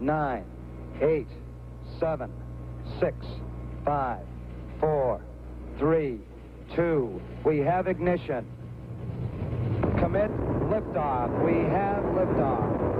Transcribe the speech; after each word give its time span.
nine, 0.00 0.44
eight, 1.00 1.28
seven, 1.98 2.30
six, 3.00 3.14
five, 3.84 4.20
four, 4.80 5.20
three, 5.78 6.20
two. 6.74 7.20
We 7.44 7.58
have 7.58 7.86
ignition. 7.86 8.46
Commit 9.98 10.30
liftoff. 10.68 11.30
We 11.44 11.54
have 11.70 12.02
liftoff. 12.04 12.94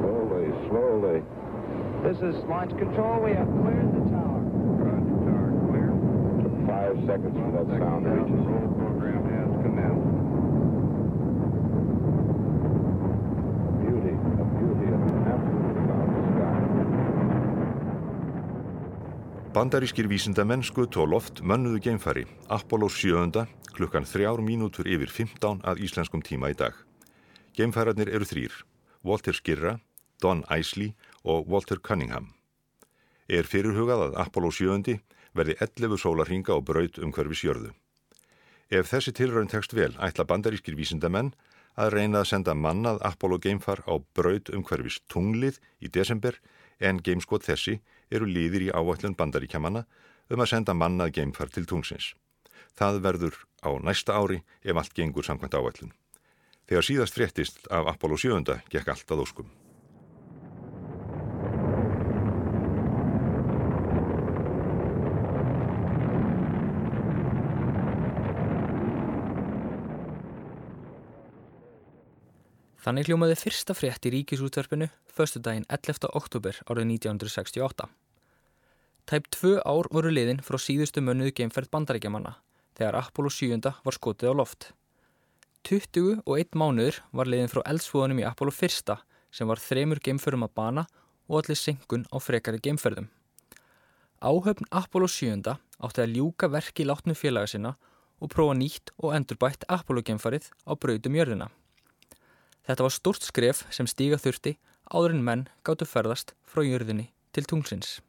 Slowly, 0.00 0.68
slowly. 0.68 1.22
This 2.02 2.16
is 2.18 2.44
launch 2.44 2.76
control. 2.78 3.20
We 3.22 3.32
have 3.32 3.48
cleared 3.62 3.92
the 3.92 4.10
tower. 4.10 4.40
Roger, 4.78 5.16
tower 5.26 5.52
clear. 5.68 5.90
Took 6.42 6.56
five 6.66 6.96
seconds 7.06 7.36
for 7.36 7.50
that 7.52 7.66
sound 7.78 8.04
to 8.04 8.10
reach 8.10 8.32
us. 8.32 8.95
Bandarískir 19.56 20.04
vísindamenn 20.04 20.60
skutu 20.60 21.00
á 21.00 21.08
loft 21.08 21.40
mönnuðu 21.40 21.78
geimfari 21.80 22.26
Apollo 22.52 22.90
7. 22.92 23.46
klukkan 23.72 24.04
3 24.04 24.36
mínútur 24.44 24.84
yfir 24.84 25.08
15 25.08 25.62
að 25.64 25.80
íslenskum 25.80 26.20
tíma 26.20 26.50
í 26.52 26.56
dag. 26.60 26.76
Geimfærarnir 27.56 28.10
eru 28.12 28.28
þrýr, 28.28 28.52
Walter 29.00 29.32
Skirra, 29.32 29.78
Don 30.20 30.44
Isley 30.52 30.92
og 31.24 31.48
Walter 31.48 31.80
Cunningham. 31.80 32.34
Er 33.32 33.48
fyrirhugað 33.48 34.10
að 34.10 34.18
Apollo 34.26 34.52
7. 34.52 35.00
verði 35.32 35.56
11 35.64 36.04
sólarhinga 36.04 36.52
og 36.52 36.66
braut 36.68 37.00
um 37.00 37.16
hverfis 37.16 37.46
jörðu. 37.48 37.72
Ef 38.68 38.92
þessi 38.92 39.16
tilraun 39.16 39.48
tekst 39.48 39.72
vel 39.72 39.94
ætla 39.96 40.28
bandarískir 40.28 40.76
vísindamenn 40.76 41.32
að 41.80 41.96
reyna 41.96 42.20
að 42.20 42.28
senda 42.34 42.52
mannað 42.52 43.00
Apollo 43.00 43.40
geimfar 43.40 43.80
á 43.88 43.96
braut 44.12 44.52
um 44.52 44.68
hverfis 44.68 45.00
tunglið 45.08 45.62
í 45.80 45.88
desember 45.88 46.36
en 46.76 47.00
geimskot 47.00 47.48
þessi 47.48 47.80
eru 48.10 48.28
líðir 48.28 48.68
í 48.68 48.72
áætlun 48.72 49.16
bandaríkjamanna 49.18 49.84
um 50.30 50.42
að 50.42 50.50
senda 50.52 50.74
mannað 50.74 51.14
geimfar 51.18 51.52
til 51.52 51.66
tungsins. 51.66 52.14
Það 52.76 53.02
verður 53.06 53.38
á 53.64 53.70
næsta 53.82 54.16
ári 54.16 54.42
ef 54.62 54.76
allt 54.76 54.94
gengur 54.94 55.26
samkvæmt 55.26 55.56
áætlun. 55.56 55.94
Þegar 56.66 56.88
síðast 56.88 57.14
fréttist 57.14 57.70
af 57.70 57.86
Apollo 57.94 58.18
7. 58.18 58.58
gekk 58.70 58.90
allt 58.90 59.14
að 59.14 59.22
óskum. 59.22 59.50
Þannig 72.86 73.08
hljómaði 73.08 73.34
fyrsta 73.34 73.74
frétt 73.74 74.06
í 74.06 74.10
ríkisútverfinu 74.14 74.86
föstudaginn 75.10 75.64
11. 75.74 76.04
oktober 76.14 76.60
árið 76.70 76.84
1968. 76.92 77.88
Tæp 79.10 79.26
tvö 79.34 79.56
ár 79.66 79.88
voru 79.90 80.12
liðin 80.12 80.38
frá 80.46 80.54
síðustu 80.62 81.02
mönnuðu 81.02 81.32
geimferð 81.40 81.72
bandarækjamanna 81.72 82.36
þegar 82.78 83.00
Apollo 83.00 83.32
7. 83.34 83.58
var 83.82 83.98
skotið 83.98 84.30
á 84.30 84.34
loft. 84.38 84.68
20 85.66 86.22
og 86.22 86.38
1 86.38 86.54
mánuður 86.54 87.00
var 87.10 87.26
liðin 87.26 87.50
frá 87.50 87.64
eldsfóðunum 87.72 88.22
í 88.22 88.28
Apollo 88.30 88.54
1. 88.54 88.94
sem 89.34 89.50
var 89.50 89.64
þremur 89.66 90.04
geimferðum 90.06 90.46
að 90.46 90.54
bana 90.62 90.86
og 91.26 91.42
allir 91.42 91.58
senkun 91.58 92.06
á 92.14 92.22
frekari 92.22 92.62
geimferðum. 92.62 93.10
Áhöfn 94.22 94.70
Apollo 94.70 95.10
7. 95.10 95.42
átti 95.82 96.06
að 96.06 96.18
ljúka 96.20 96.54
verki 96.54 96.86
látnu 96.86 97.18
félaga 97.18 97.50
sinna 97.50 97.74
og 98.22 98.30
prófa 98.30 98.54
nýtt 98.54 98.94
og 99.02 99.18
endurbætt 99.18 99.66
Apollo 99.66 100.06
geimfarið 100.06 100.52
á 100.70 100.78
brautum 100.78 101.18
jörðina. 101.18 101.50
Þetta 102.66 102.86
var 102.86 102.94
stort 102.94 103.22
skref 103.22 103.62
sem 103.70 103.86
stíga 103.86 104.18
þurfti 104.18 104.56
áður 104.90 105.14
en 105.14 105.22
menn 105.26 105.46
gáttu 105.66 105.86
ferðast 105.86 106.34
frá 106.46 106.64
jörðinni 106.66 107.10
til 107.34 107.46
tungsins. 107.46 108.00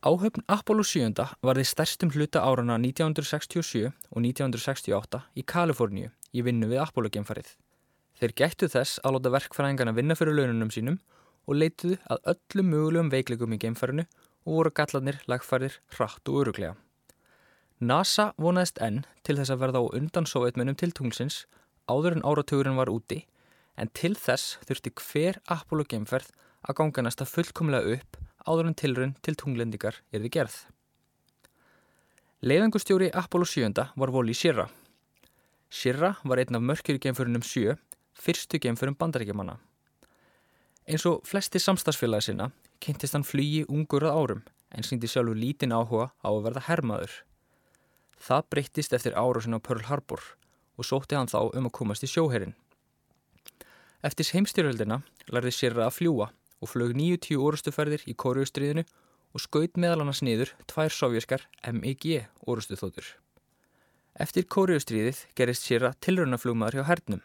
Áhöfn 0.00 0.44
Apollo 0.48 0.84
7. 0.88 1.12
var 1.44 1.58
því 1.58 1.64
stærstum 1.68 2.12
hluta 2.14 2.40
árana 2.40 2.78
1967 2.80 3.90
og 3.90 4.22
1968 4.22 5.20
í 5.36 5.44
Kaliforníu 5.44 6.08
í 6.32 6.44
vinnu 6.44 6.70
við 6.70 6.80
Apollo 6.80 7.10
geimfarið. 7.12 7.50
Þeir 8.20 8.36
gættu 8.36 8.68
þess 8.72 9.00
að 9.04 9.16
láta 9.16 9.32
verkfræðingarna 9.34 9.96
vinna 9.96 10.16
fyrir 10.16 10.36
laununum 10.36 10.72
sínum 10.72 10.96
og 11.48 11.56
leituðu 11.56 11.98
að 12.12 12.32
öllum 12.32 12.72
mögulegum 12.72 13.12
veiklegum 13.12 13.56
í 13.56 13.60
geimfarinu 13.60 14.06
og 14.44 14.56
voru 14.56 14.72
gallanir 14.76 15.20
lagfærðir 15.28 15.76
hratt 15.96 16.32
og 16.32 16.42
öruglega. 16.42 16.74
NASA 17.80 18.30
vonaðist 18.36 18.80
enn 18.84 19.04
til 19.24 19.38
þess 19.38 19.52
að 19.52 19.62
verða 19.64 19.80
á 19.80 19.92
undan 19.96 20.28
sovjetmennum 20.28 20.76
til 20.76 20.92
tunglsins 20.96 21.42
áður 21.90 22.18
en 22.18 22.26
áratugurinn 22.26 22.78
var 22.78 22.92
úti 22.92 23.24
en 23.80 23.90
til 23.96 24.14
þess 24.18 24.58
þurfti 24.68 24.92
hver 25.00 25.40
Apollo 25.50 25.86
geimferð 25.90 26.30
að 26.68 26.76
ganga 26.80 27.04
næsta 27.06 27.26
fullkomlega 27.28 27.96
upp 27.96 28.18
áður 28.46 28.70
en 28.70 28.76
tilrun 28.76 29.16
til 29.24 29.36
tunglendingar 29.38 30.00
er 30.12 30.22
við 30.24 30.34
gerð. 30.36 30.56
Leiðangustjóri 32.40 33.10
Apollo 33.12 33.48
7. 33.48 33.72
var 34.00 34.12
Wally 34.14 34.34
Schirra. 34.36 34.68
Schirra 35.70 36.14
var 36.24 36.40
einn 36.40 36.56
af 36.56 36.64
mörkjur 36.64 37.00
geimförunum 37.02 37.44
7, 37.44 37.76
fyrstu 38.16 38.60
geimförum 38.60 38.96
bandaríkjamanna. 38.98 39.58
Eins 40.88 41.04
og 41.06 41.20
flesti 41.28 41.60
samstagsfélagi 41.60 42.30
sinna 42.30 42.50
kynntist 42.80 43.14
hann 43.14 43.26
flugi 43.28 43.66
ungur 43.68 44.08
að 44.08 44.16
árum 44.16 44.42
en 44.74 44.86
síndi 44.86 45.10
sjálfur 45.10 45.36
lítinn 45.36 45.74
áhuga 45.76 46.10
á 46.24 46.28
að 46.30 46.44
verða 46.48 46.64
hermaður. 46.68 47.12
Það 48.20 48.48
breyttist 48.52 48.96
eftir 48.96 49.16
árásin 49.16 49.56
á 49.56 49.60
Pearl 49.60 49.84
Harbor 49.88 50.24
og 50.80 50.88
sótti 50.88 51.18
hann 51.18 51.28
þá 51.28 51.52
um 51.52 51.68
að 51.68 51.76
komast 51.76 52.06
í 52.06 52.10
sjóherin. 52.10 52.56
Eftir 54.00 54.30
heimstyrjöldina 54.32 55.02
lærði 55.28 55.52
Sirra 55.52 55.86
að 55.86 55.98
fljúa 55.98 56.30
og 56.60 56.70
flög 56.72 56.94
90 56.96 57.36
orustuferðir 57.36 58.06
í 58.08 58.16
Kóriustriðinu 58.16 58.86
og 59.36 59.44
skaut 59.44 59.76
meðal 59.76 60.00
annars 60.00 60.22
niður 60.24 60.54
tvær 60.70 60.92
sovjaskar 60.94 61.44
MIG 61.76 62.24
orustuþótur. 62.48 63.04
Eftir 64.20 64.48
Kóriustriðið 64.48 65.24
gerist 65.36 65.68
Sirra 65.68 65.92
tilraunaflugmaður 66.00 66.80
hjá 66.80 66.88
hernum. 66.88 67.22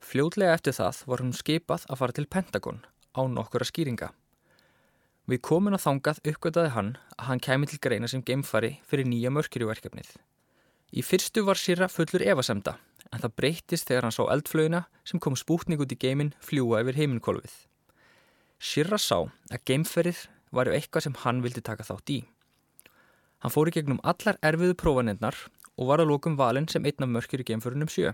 Fljótlega 0.00 0.54
eftir 0.56 0.76
það 0.76 1.02
var 1.10 1.24
hún 1.24 1.36
skipað 1.36 1.84
að 1.88 2.00
fara 2.00 2.16
til 2.16 2.28
Pentagon 2.28 2.84
á 3.16 3.20
nokkura 3.28 3.66
skýringa. 3.68 4.12
Við 5.28 5.42
komin 5.46 5.76
að 5.76 5.84
þangað 5.84 6.20
uppgötaði 6.32 6.74
hann 6.74 6.94
að 7.16 7.26
hann 7.28 7.42
kæmi 7.44 7.68
til 7.70 7.80
greina 7.84 8.08
sem 8.10 8.24
geimfari 8.24 8.78
fyrir 8.88 9.08
nýja 9.08 9.32
mörkjurjuverkefnið. 9.34 10.08
Í 10.90 11.02
fyrstu 11.06 11.44
var 11.46 11.58
Sirra 11.58 11.86
fullur 11.86 12.22
evasemda 12.26 12.76
en 13.10 13.22
það 13.22 13.34
breytist 13.38 13.88
þegar 13.90 14.06
hann 14.06 14.14
sá 14.14 14.24
eldflöginna 14.32 14.80
sem 15.06 15.20
kom 15.22 15.36
spútning 15.38 15.82
út 15.82 15.92
í 15.94 15.98
geimin 15.98 16.32
fljúa 16.42 16.82
yfir 16.82 16.98
heiminkolfið. 16.98 17.54
Sirra 18.58 18.98
sá 18.98 19.16
að 19.50 19.62
geimferið 19.70 20.24
var 20.54 20.70
eitthvað 20.70 21.06
sem 21.06 21.16
hann 21.22 21.42
vildi 21.44 21.62
taka 21.62 21.86
þátt 21.86 22.12
í. 22.14 22.18
Hann 23.40 23.54
fór 23.54 23.70
í 23.70 23.74
gegnum 23.74 24.02
allar 24.02 24.38
erfiðu 24.44 24.76
prófanendnar 24.82 25.38
og 25.78 25.88
var 25.88 26.02
að 26.02 26.10
lókum 26.10 26.36
valin 26.36 26.68
sem 26.68 26.84
einn 26.84 27.06
af 27.06 27.12
mörkjur 27.14 27.44
í 27.44 27.48
geimferunum 27.48 27.88
sjö. 27.88 28.12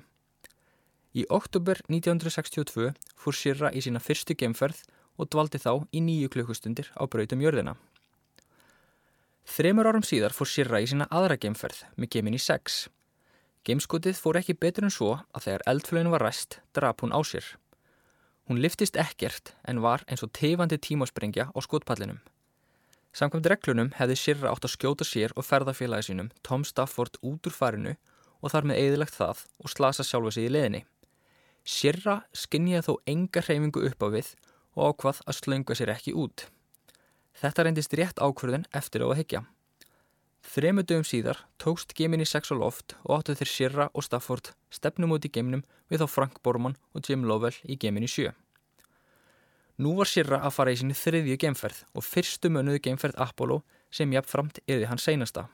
Í 1.16 1.24
oktober 1.32 1.80
1962 1.88 2.92
fór 3.16 3.36
Sirra 3.36 3.72
í 3.72 3.82
sína 3.82 4.04
fyrstu 4.04 4.36
geimferð 4.36 4.84
og 5.16 5.32
dvaldi 5.32 5.58
þá 5.58 5.72
í 5.96 6.04
nýju 6.04 6.28
klukkustundir 6.34 6.92
á 6.92 7.08
brautum 7.08 7.40
jörðina. 7.40 7.74
Þremur 9.46 9.86
árum 9.86 10.02
síðar 10.02 10.34
fór 10.34 10.48
Sirra 10.50 10.80
í 10.82 10.88
sína 10.90 11.06
aðra 11.14 11.36
geimferð 11.38 11.84
með 11.94 12.16
geimin 12.16 12.34
í 12.34 12.40
6. 12.42 12.88
Geimskotið 13.66 14.18
fór 14.18 14.40
ekki 14.40 14.56
betur 14.58 14.88
en 14.88 14.92
svo 14.94 15.12
að 15.30 15.44
þegar 15.44 15.64
eldflöginu 15.70 16.12
var 16.12 16.24
ræst 16.26 16.58
drap 16.74 17.04
hún 17.04 17.14
á 17.14 17.22
sér. 17.22 17.46
Hún 18.50 18.58
liftist 18.62 18.98
ekkert 18.98 19.54
en 19.70 19.84
var 19.84 20.02
eins 20.10 20.24
og 20.26 20.32
teifandi 20.34 20.80
tímasprengja 20.82 21.46
á 21.54 21.58
skotpallinum. 21.62 22.18
Samkvæmt 23.14 23.46
reglunum 23.52 23.92
hefði 23.96 24.18
Sirra 24.18 24.50
átt 24.50 24.66
að 24.66 24.74
skjóta 24.74 25.06
sér 25.06 25.34
og 25.38 25.46
ferðarfélagi 25.46 26.10
sínum 26.10 26.32
Tom 26.42 26.66
Stafford 26.66 27.16
út 27.22 27.46
úr 27.46 27.54
farinu 27.54 27.94
og 28.42 28.50
þar 28.50 28.66
með 28.66 28.82
eðilegt 28.82 29.14
það 29.14 29.46
og 29.62 29.72
slasa 29.72 30.04
sjálfa 30.04 30.34
sig 30.34 30.50
í 30.50 30.52
leðinni. 30.52 30.82
Sirra 31.62 32.18
skinnjaði 32.34 32.90
þó 32.90 32.94
enga 33.14 33.46
hreyfingu 33.46 33.86
upp 33.92 34.04
á 34.04 34.08
við 34.18 34.34
og 34.74 34.90
ákvað 34.90 35.22
að 35.22 35.40
slönga 35.40 35.78
sér 35.78 35.94
ekki 35.94 36.18
út. 36.18 36.48
Þetta 37.36 37.66
reyndist 37.66 37.94
rétt 37.98 38.22
ákvörðin 38.22 38.64
eftir 38.72 39.04
á 39.04 39.12
að 39.12 39.18
higgja. 39.20 39.42
Þremu 40.46 40.84
dögum 40.86 41.04
síðar 41.04 41.40
tókst 41.60 41.92
gemin 41.98 42.22
í 42.22 42.28
sex 42.28 42.52
og 42.54 42.62
loft 42.62 42.94
og 43.02 43.18
áttu 43.18 43.34
þeir 43.36 43.50
Sirra 43.50 43.86
og 43.92 44.06
Stafford 44.06 44.52
stefnum 44.72 45.12
út 45.16 45.26
í 45.26 45.32
geminum 45.32 45.64
við 45.90 46.04
þá 46.04 46.06
Frank 46.12 46.38
Borman 46.46 46.78
og 46.94 47.02
Jim 47.04 47.26
Lovell 47.26 47.56
í 47.66 47.76
gemin 47.82 48.06
í 48.06 48.10
sjö. 48.10 48.30
Nú 49.82 49.92
var 49.98 50.08
Sirra 50.08 50.38
að 50.46 50.54
fara 50.56 50.72
í 50.72 50.78
sinni 50.80 50.96
þriðju 50.96 51.36
geimferð 51.42 51.82
og 51.92 52.06
fyrstu 52.06 52.48
mönuðu 52.54 52.80
geimferð 52.86 53.18
Apollo 53.26 53.58
sem 53.92 54.14
jafnframt 54.14 54.62
yfir 54.64 54.86
hans 54.88 55.04
seinasta. 55.04 55.48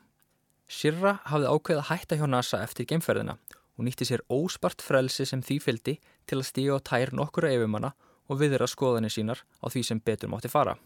Sirra 0.69 1.17
hafði 1.27 1.51
ákveð 1.51 1.81
að 1.81 1.89
hætta 1.89 2.21
hjá 2.21 2.29
NASA 2.29 2.63
eftir 2.63 2.87
geimferðina 2.93 3.39
og 3.75 3.89
nýtti 3.89 4.07
sér 4.07 4.23
óspart 4.31 4.85
frelsi 4.85 5.27
sem 5.27 5.43
því 5.43 5.59
fyldi 5.65 5.99
til 6.29 6.39
að 6.39 6.49
stíga 6.53 6.79
á 6.79 6.85
tær 6.85 7.17
nokkura 7.17 7.51
yfirmanna 7.57 7.95
og 8.31 8.39
viðra 8.39 8.69
skoðanir 8.71 9.13
sínar 9.13 9.43
á 9.59 9.67
því 9.67 9.89
sem 9.89 10.01
betur 10.05 10.31
mátti 10.31 10.53
fara. 10.53 10.77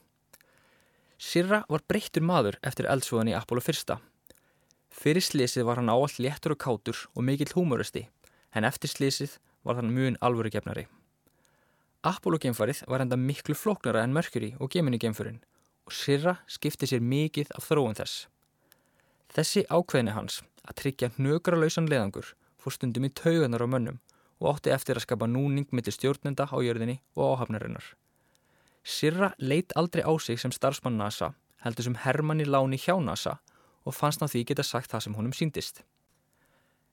Sirra 1.16 1.62
var 1.72 1.80
breyttur 1.88 2.20
maður 2.20 2.58
eftir 2.60 2.88
eldsvoðan 2.92 3.30
í 3.32 3.34
Apollo 3.36 3.62
1. 3.64 3.96
Fyrir 4.92 5.24
slísið 5.24 5.64
var 5.64 5.80
hann 5.80 5.88
áallt 5.88 6.20
léttur 6.20 6.52
og 6.52 6.60
kátur 6.60 7.06
og 7.14 7.24
mikill 7.24 7.54
húmoristi, 7.56 8.06
en 8.52 8.68
eftir 8.68 8.92
slísið 8.92 9.38
var 9.64 9.80
hann 9.80 9.94
mjög 9.96 10.20
alvörugefnari. 10.20 10.86
Apollo-geimfarið 12.06 12.84
var 12.86 13.02
enda 13.02 13.16
miklu 13.16 13.56
flóknara 13.56 14.04
en 14.04 14.12
Mercury 14.12 14.52
og 14.60 14.70
Gemini-geimfurinn 14.70 15.40
og 15.88 15.94
Sirra 15.96 16.36
skipti 16.46 16.86
sér 16.86 17.00
mikið 17.00 17.50
af 17.56 17.64
þróun 17.64 17.96
þess. 17.96 18.26
Þessi 19.32 19.64
ákveðni 19.72 20.14
hans 20.14 20.42
að 20.68 20.78
tryggja 20.82 21.14
hnögralausan 21.16 21.88
leðangur 21.90 22.34
fór 22.60 22.76
stundum 22.76 23.08
í 23.08 23.14
tauganar 23.16 23.64
á 23.64 23.68
mönnum 23.72 24.02
og 24.38 24.52
átti 24.52 24.74
eftir 24.74 25.00
að 25.00 25.08
skapa 25.08 25.26
núning 25.30 25.66
millir 25.72 25.96
stjórnenda 25.96 26.46
á 26.46 26.56
jörðinni 26.60 27.00
og 27.16 27.32
áhafnarinnar. 27.32 27.96
Sirra 28.86 29.32
leitt 29.42 29.74
aldrei 29.74 30.04
á 30.06 30.12
sig 30.22 30.38
sem 30.38 30.54
starfsmann 30.54 30.96
NASA, 30.96 31.32
heldur 31.66 31.88
sem 31.88 31.98
Hermann 32.04 32.40
í 32.40 32.46
láni 32.46 32.78
hjá 32.78 32.94
NASA 33.02 33.40
og 33.84 33.94
fannst 33.98 34.22
á 34.22 34.30
því 34.30 34.44
geta 34.46 34.62
sagt 34.62 34.92
það 34.94 35.06
sem 35.06 35.16
honum 35.18 35.34
síndist. 35.34 35.82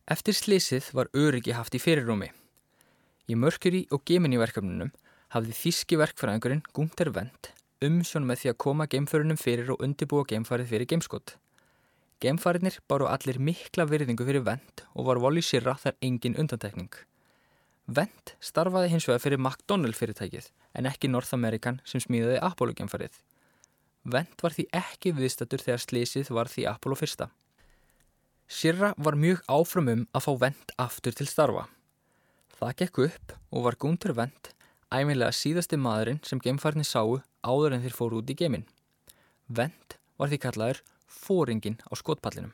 Eftir 0.09 0.35
slísið 0.35 0.89
var 0.97 1.13
öryggi 1.13 1.53
haft 1.53 1.77
í 1.77 1.81
fyrirrúmi. 1.81 2.31
Í 3.29 3.37
Mercury 3.39 3.85
og 3.93 4.03
Gemini 4.09 4.41
verkefnunum 4.41 4.91
hafði 5.33 5.59
þíski 5.61 6.01
verkfræðingurinn 6.01 6.65
Gunther 6.73 7.13
Wendt 7.13 7.53
umsjón 7.87 8.27
með 8.27 8.41
því 8.41 8.51
að 8.51 8.59
koma 8.63 8.87
geimförunum 8.89 9.39
fyrir 9.39 9.71
og 9.73 9.81
undibúa 9.83 10.27
geimfarið 10.29 10.69
fyrir 10.71 10.89
geimskott. 10.89 11.35
Geimfariðnir 12.23 12.79
báru 12.87 13.09
allir 13.11 13.39
mikla 13.39 13.85
virðingu 13.89 14.27
fyrir 14.27 14.45
Wendt 14.47 14.85
og 14.93 15.09
var 15.09 15.19
Wally 15.23 15.43
Sirra 15.43 15.75
þar 15.79 15.97
engin 16.01 16.37
undantekning. 16.39 16.91
Wendt 17.83 18.37
starfaði 18.39 18.93
hins 18.93 19.05
vegar 19.09 19.19
fyrir 19.19 19.41
McDonnell 19.41 19.95
fyrirtækið 19.97 20.49
en 20.79 20.87
ekki 20.87 21.09
North 21.11 21.35
American 21.35 21.81
sem 21.83 21.99
smíðaði 21.99 22.39
Apollo 22.39 22.77
geimfarið. 22.77 23.17
Wendt 24.07 24.43
var 24.43 24.55
því 24.55 24.67
ekki 24.71 25.11
viðstatur 25.17 25.63
þegar 25.63 25.83
slísið 25.83 26.31
var 26.31 26.51
því 26.51 26.67
Apollo 26.71 26.95
fyrsta. 26.99 27.27
Sirra 28.47 28.93
var 28.97 29.19
mjög 29.19 29.43
áfram 29.51 29.91
um 29.91 30.05
að 30.15 30.25
fá 30.27 30.31
Wendt 30.45 30.73
aftur 30.79 31.15
til 31.15 31.27
starfa. 31.27 31.67
Það 32.55 32.75
gekk 32.79 32.99
upp 33.07 33.35
og 33.51 33.67
var 33.67 33.79
Gunther 33.79 34.15
Wendt 34.15 34.53
æminlega 34.93 35.35
síðasti 35.35 35.79
maðurinn 35.79 36.21
sem 36.23 36.39
geimfarni 36.39 36.85
sáu 36.87 37.19
áður 37.43 37.75
en 37.75 37.83
þeir 37.83 37.97
fóru 37.97 38.21
út 38.21 38.31
í 38.31 38.37
geiminn. 38.37 38.67
Wendt 39.51 39.97
var 40.15 40.31
því 40.31 40.39
kallaður 40.45 40.83
fóringin 41.09 41.79
á 41.83 41.91
skotpallinum. 41.99 42.53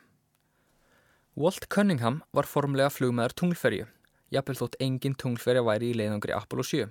Walt 1.38 1.70
Cunningham 1.70 2.24
var 2.34 2.50
formlega 2.50 2.90
flugmaður 2.92 3.36
tunglferju, 3.42 3.86
jafnvel 4.34 4.58
þótt 4.60 4.78
engin 4.84 5.16
tunglferja 5.20 5.64
væri 5.66 5.92
í 5.92 5.98
leiðangri 5.98 6.36
Apollo 6.36 6.66
7. 6.70 6.90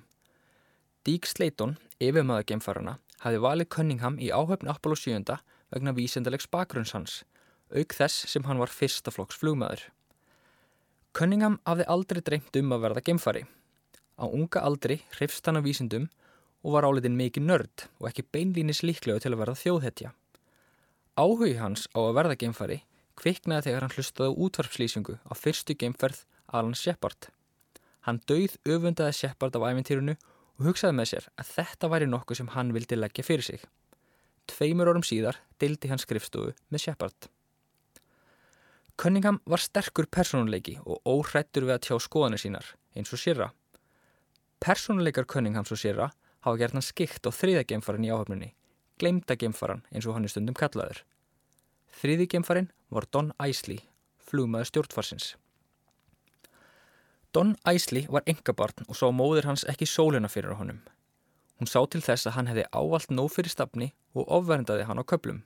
Deke 1.07 1.31
Slayton, 1.31 1.77
yfirmaður 2.03 2.49
geimfarana, 2.51 2.99
hafi 3.23 3.41
valið 3.43 3.71
Cunningham 3.75 4.19
í 4.19 4.33
áhöfni 4.35 4.71
Apollo 4.73 4.99
7 5.01 5.39
vegna 5.73 5.95
vísendalegs 5.97 6.49
bakgrunns 6.51 6.95
hans, 6.97 7.23
auk 7.75 7.95
þess 7.95 8.27
sem 8.33 8.45
hann 8.49 8.61
var 8.61 8.73
fyrstaflokks 8.73 9.39
flugmaður. 9.41 9.87
Cunningham 11.17 11.59
hafði 11.67 11.89
aldrei 11.89 12.23
dreymt 12.25 12.59
um 12.61 12.75
að 12.77 12.85
verða 12.87 13.05
geimfari. 13.07 13.45
Á 14.19 14.25
unga 14.27 14.65
aldri 14.67 15.01
hrifst 15.17 15.47
hann 15.47 15.61
af 15.61 15.67
vísendum 15.67 16.09
og 16.65 16.75
var 16.75 16.89
álitin 16.89 17.17
mikið 17.19 17.47
nörd 17.47 17.87
og 18.01 18.11
ekki 18.11 18.27
beinlínis 18.35 18.83
líklegu 18.83 19.23
til 19.23 19.33
að 19.33 19.43
verða 19.45 19.61
þjóðhetja. 19.63 20.13
Áhugi 21.19 21.57
hans 21.59 21.87
á 21.95 21.99
að 22.03 22.15
verða 22.19 22.39
geimfari 22.39 22.83
kviknaði 23.19 23.69
þegar 23.69 23.87
hann 23.87 23.95
hlustaði 23.97 24.31
á 24.31 24.39
útvarpslýsingu 24.47 25.17
á 25.19 25.33
fyrstu 25.35 25.75
geimferð 25.79 26.23
Alan 26.53 26.77
Shepard. 26.79 27.29
Hann 28.07 28.21
dauð 28.29 28.57
öfundaði 28.69 29.17
Shepard 29.17 29.57
af 29.59 29.67
ævintýrunu 29.69 30.15
og 30.59 30.69
hugsaði 30.69 30.97
með 30.99 31.11
sér 31.13 31.29
að 31.39 31.51
þetta 31.57 31.91
væri 31.93 32.11
nokkuð 32.11 32.41
sem 32.41 32.53
hann 32.55 32.75
vildi 32.77 32.99
leggja 32.99 33.27
fyrir 33.27 33.47
sig. 33.47 33.65
Tveimur 34.49 34.93
orðum 34.93 35.07
síðar 35.07 35.41
deildi 35.61 35.91
hann 35.93 36.01
skrifstofu 36.03 36.55
með 36.73 36.85
Shepard. 36.85 37.29
Cunningham 38.99 39.41
var 39.47 39.63
sterkur 39.63 40.09
personuleiki 40.11 40.79
og 40.85 41.03
óhrættur 41.07 41.69
við 41.69 41.77
að 41.77 41.85
tjá 41.87 41.99
skoðanir 42.03 42.43
sínar, 42.43 42.73
eins 42.97 43.13
og 43.15 43.23
Sirra. 43.23 43.53
Personuleikar 44.59 45.29
Cunninghams 45.31 45.71
og 45.71 45.79
Sirra 45.79 46.09
hafa 46.47 46.59
gert 46.59 46.75
hann 46.75 46.87
skikt 46.87 47.29
á 47.29 47.31
þriða 47.31 47.67
geimfarin 47.69 48.09
í 48.09 48.11
áhöfnunni 48.11 48.55
gleymda 48.99 49.37
geimfaran 49.39 49.85
eins 49.93 50.07
og 50.07 50.17
hann 50.17 50.27
er 50.27 50.33
stundum 50.33 50.57
kallaður. 50.59 51.05
Þriði 52.01 52.29
geimfarin 52.35 52.71
var 52.95 53.07
Don 53.15 53.33
Isley, 53.45 53.81
flugmaður 54.29 54.71
stjórnfarsins. 54.73 55.33
Don 57.33 57.57
Isley 57.69 58.07
var 58.09 58.25
engabarn 58.27 58.87
og 58.89 58.97
sá 58.97 59.09
móður 59.13 59.51
hans 59.51 59.67
ekki 59.69 59.87
sólina 59.87 60.31
fyrir 60.33 60.57
honum. 60.57 60.81
Hún 61.61 61.69
sá 61.69 61.83
til 61.91 62.01
þess 62.01 62.29
að 62.29 62.37
hann 62.39 62.49
hefði 62.49 62.65
ávalt 62.73 63.11
nóg 63.13 63.33
fyrir 63.35 63.53
stafni 63.53 63.91
og 64.15 64.31
ofverndaði 64.39 64.87
hann 64.89 65.01
á 65.03 65.05
köplum. 65.05 65.43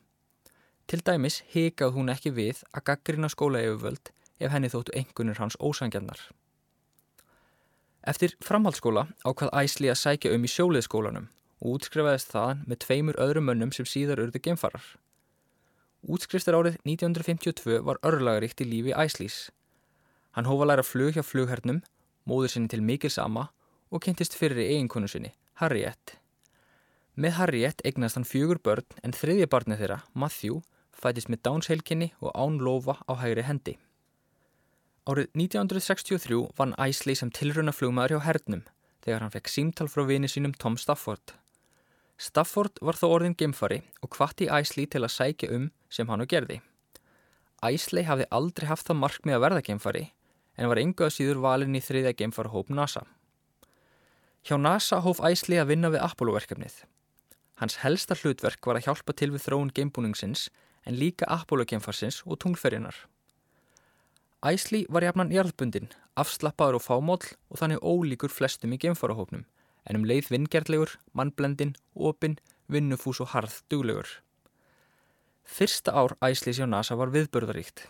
Til 0.86 1.00
dæmis 1.02 1.40
hikað 1.54 1.96
hún 1.96 2.12
ekki 2.12 2.30
við 2.36 2.62
að 2.70 2.84
gaggrina 2.90 3.30
skóla 3.32 3.62
yfirvöld 3.64 4.12
ef 4.38 4.52
henni 4.52 4.70
þóttu 4.70 4.94
engunir 4.98 5.40
hans 5.42 5.56
ósangjarnar. 5.58 6.20
Eftir 8.02 8.34
framhaldsskóla 8.42 9.06
ákvað 9.26 9.54
Isley 9.62 9.90
að 9.90 10.00
sækja 10.02 10.34
um 10.36 10.46
í 10.46 10.50
sjóliðskólanum 10.50 11.28
og 11.62 11.76
útskrifaðist 11.76 12.30
þaðan 12.34 12.62
með 12.66 12.80
tveimur 12.84 13.18
öðrum 13.22 13.46
mönnum 13.50 13.74
sem 13.74 13.86
síðar 13.86 14.22
urðu 14.24 14.42
geimfarar. 14.42 14.84
Útskrifstar 16.02 16.58
árið 16.58 16.78
1952 16.82 17.82
var 17.86 18.00
örlagaríkt 18.06 18.62
í 18.62 18.66
lífi 18.66 18.94
Æslís. 18.98 19.50
Hann 20.32 20.48
hófa 20.48 20.64
læra 20.64 20.84
flug 20.84 21.12
hjá 21.12 21.24
flughernum, 21.26 21.82
móður 22.24 22.54
sinni 22.54 22.70
til 22.72 22.80
mikil 22.80 23.12
sama 23.12 23.50
og 23.92 24.00
kynntist 24.04 24.32
fyrir 24.38 24.62
eiginkonu 24.64 25.08
sinni, 25.10 25.34
Harriett. 25.60 26.16
Með 27.20 27.36
Harriett 27.36 27.82
eignast 27.84 28.16
hann 28.16 28.24
fjögur 28.24 28.62
börn 28.64 28.86
en 29.04 29.12
þriðja 29.12 29.50
barnið 29.52 29.82
þeirra, 29.82 29.98
Matthew, 30.16 30.62
fætist 30.96 31.28
með 31.28 31.42
dánsheilkinni 31.44 32.08
og 32.24 32.32
án 32.32 32.56
lofa 32.64 32.96
á 33.04 33.12
hægri 33.20 33.44
hendi. 33.44 33.74
Árið 35.04 35.28
1963 35.36 36.40
vann 36.56 36.72
Æsley 36.80 37.18
sem 37.18 37.30
tilruna 37.34 37.74
flugmaður 37.76 38.16
hjá 38.16 38.24
hernum 38.30 38.64
þegar 39.04 39.26
hann 39.26 39.34
fekk 39.34 39.52
símtal 39.52 39.88
frá 39.90 40.06
vini 40.08 40.30
sínum 40.30 40.56
Tom 40.56 40.78
Stafford. 40.80 41.34
Stafford 42.16 42.80
var 42.80 42.96
þó 42.96 43.08
orðin 43.10 43.36
geimfari 43.36 43.82
og 44.00 44.16
hvatti 44.16 44.48
Æsli 44.48 44.86
til 44.88 45.02
að 45.02 45.12
sækja 45.12 45.52
um 45.52 45.68
sem 45.92 46.08
hann 46.08 46.24
og 46.24 46.30
gerði. 46.30 46.62
Æsli 47.66 48.06
hafði 48.06 48.30
aldrei 48.30 48.70
haft 48.70 48.88
það 48.88 49.00
markmið 49.02 49.36
að 49.36 49.44
verða 49.44 49.64
geimfari 49.66 50.06
en 50.56 50.68
var 50.70 50.80
ynguða 50.82 51.12
síður 51.14 51.42
valin 51.44 51.76
í 51.76 51.82
þriðja 51.82 52.14
geimfarahóp 52.18 52.72
NASA. 52.72 53.04
Hjá 54.42 54.58
NASA 54.58 54.98
hóf 55.04 55.22
Æsli 55.22 55.60
að 55.60 55.70
vinna 55.72 55.92
við 55.92 56.02
Apollo-verkefnið. 56.02 56.82
Hans 57.62 57.78
helsta 57.84 58.16
hlutverk 58.18 58.66
var 58.66 58.80
að 58.80 58.88
hjálpa 58.88 59.14
til 59.14 59.30
við 59.30 59.44
þróun 59.46 59.72
geimbúningsins 59.76 60.48
en 60.88 60.98
líka 60.98 61.28
Apollo-geimfarsins 61.30 62.24
og 62.26 62.40
tunglferjinar. 62.42 62.96
Æsli 64.42 64.82
var 64.90 65.06
jafnan 65.06 65.30
jarðbundin, 65.30 65.92
afslappaður 66.18 66.80
og 66.80 66.82
fámól 66.82 67.22
og 67.22 67.60
þannig 67.60 67.84
ólíkur 67.86 68.34
flestum 68.34 68.74
í 68.74 68.80
geimfarahópnum 68.82 69.46
en 69.86 69.98
um 69.98 70.06
leið 70.06 70.30
vingjarlegur, 70.30 70.96
mannblendin, 71.14 71.74
opinn, 71.94 72.38
vinnufús 72.70 73.20
og 73.22 73.32
harð 73.34 73.60
duglegur. 73.70 74.08
Fyrsta 75.42 75.94
ár 75.94 76.14
æslis 76.22 76.60
hjá 76.60 76.68
NASA 76.70 76.96
var 76.98 77.10
viðbörðaríkt. 77.14 77.88